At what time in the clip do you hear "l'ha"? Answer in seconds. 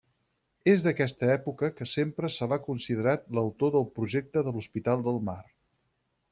2.53-2.59